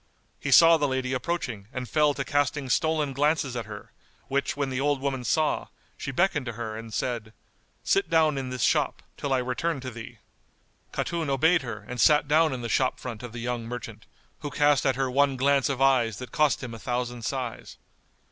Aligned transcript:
He 0.39 0.49
saw 0.49 0.77
the 0.77 0.87
lady 0.87 1.13
approaching 1.13 1.67
and 1.71 1.87
fell 1.87 2.15
to 2.15 2.25
casting 2.25 2.69
stolen 2.71 3.13
glances 3.13 3.55
at 3.55 3.67
her, 3.67 3.91
which 4.29 4.57
when 4.57 4.71
the 4.71 4.81
old 4.81 4.99
woman 4.99 5.23
saw, 5.23 5.67
she 5.95 6.09
beckoned 6.09 6.47
to 6.47 6.53
her 6.53 6.75
and 6.75 6.91
said, 6.91 7.33
"Sit 7.83 8.09
down 8.09 8.35
in 8.35 8.49
this 8.49 8.63
shop, 8.63 9.03
till 9.15 9.31
I 9.31 9.37
return 9.37 9.79
to 9.81 9.91
thee." 9.91 10.17
Khatun 10.91 11.29
obeyed 11.29 11.61
her 11.61 11.85
and 11.87 12.01
sat 12.01 12.27
down 12.27 12.51
in 12.51 12.63
the 12.63 12.67
shop 12.67 12.99
front 12.99 13.21
of 13.21 13.31
the 13.31 13.37
young 13.41 13.65
merchant, 13.67 14.07
who 14.39 14.49
cast 14.49 14.87
at 14.87 14.95
her 14.95 15.11
one 15.11 15.37
glance 15.37 15.69
of 15.69 15.83
eyes 15.83 16.17
that 16.17 16.31
cost 16.31 16.63
him 16.63 16.73
a 16.73 16.79
thousand 16.79 17.23
sighs. 17.23 17.77